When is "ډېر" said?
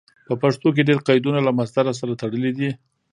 0.89-0.99